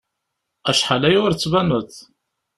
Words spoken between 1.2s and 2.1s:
ur d-tbaneḍ.